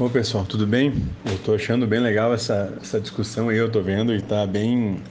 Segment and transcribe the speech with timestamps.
[0.00, 0.92] Ô pessoal, tudo bem?
[1.26, 5.02] Eu tô achando bem legal essa, essa discussão aí, eu tô vendo e tá bem,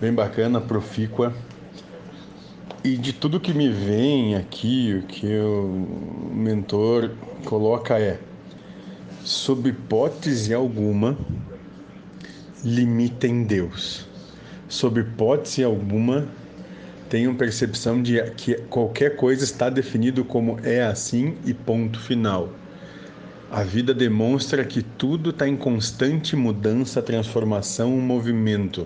[0.00, 1.30] bem bacana, profícua.
[2.82, 7.10] E de tudo que me vem aqui, o que o mentor
[7.44, 8.18] coloca é,
[9.22, 11.18] sob hipótese alguma,
[12.64, 14.06] limitem Deus.
[14.70, 16.26] Sob hipótese alguma,
[17.10, 22.63] tenham percepção de que qualquer coisa está definido como é assim e ponto final
[23.54, 28.84] a vida demonstra que tudo está em constante mudança, transformação, movimento.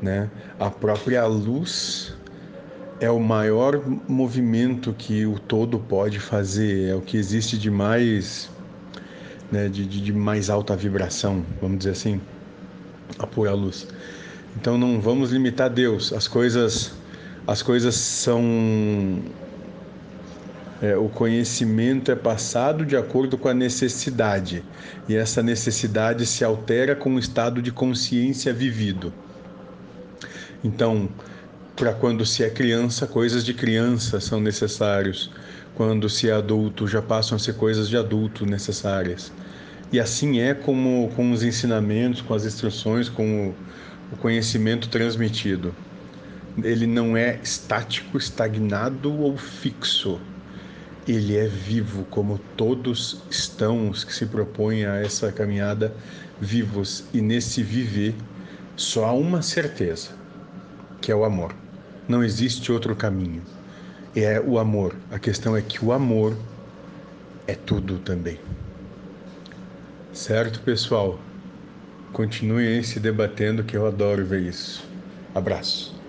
[0.00, 0.30] Né?
[0.58, 2.14] A própria luz
[2.98, 8.48] é o maior movimento que o todo pode fazer, é o que existe de mais,
[9.52, 12.18] né, de, de, de mais alta vibração, vamos dizer assim,
[13.18, 13.86] a pura luz.
[14.56, 16.10] Então não vamos limitar Deus.
[16.10, 16.92] As coisas,
[17.46, 19.20] as coisas são
[20.84, 24.62] é, o conhecimento é passado de acordo com a necessidade,
[25.08, 29.10] e essa necessidade se altera com o estado de consciência vivido.
[30.62, 31.08] Então,
[31.74, 35.30] para quando se é criança, coisas de criança são necessários.
[35.74, 39.32] Quando se é adulto, já passam a ser coisas de adulto necessárias.
[39.90, 43.54] E assim é como com os ensinamentos, com as instruções, com o,
[44.12, 45.74] o conhecimento transmitido.
[46.62, 50.20] Ele não é estático, estagnado ou fixo
[51.06, 55.94] ele é vivo, como todos estão os que se propõem a essa caminhada
[56.40, 57.04] vivos.
[57.12, 58.14] E nesse viver
[58.76, 60.10] só há uma certeza,
[61.00, 61.54] que é o amor.
[62.08, 63.42] Não existe outro caminho.
[64.14, 64.94] É o amor.
[65.10, 66.36] A questão é que o amor
[67.46, 68.38] é tudo também.
[70.12, 71.18] Certo, pessoal?
[72.12, 74.84] Continuem se debatendo, que eu adoro ver isso.
[75.34, 76.03] Abraço.